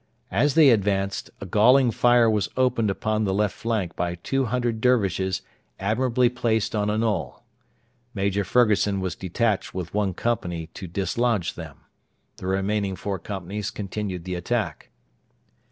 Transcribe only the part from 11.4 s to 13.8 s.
them. The remaining four companies